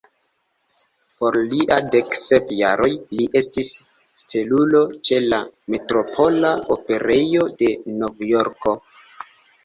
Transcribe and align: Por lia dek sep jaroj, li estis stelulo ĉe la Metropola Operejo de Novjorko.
Por 1.17 1.35
lia 1.49 1.75
dek 1.95 2.07
sep 2.19 2.47
jaroj, 2.59 2.87
li 3.19 3.27
estis 3.41 3.69
stelulo 4.21 4.81
ĉe 5.09 5.19
la 5.33 5.39
Metropola 5.73 6.55
Operejo 6.77 7.45
de 7.61 7.69
Novjorko. 8.01 8.75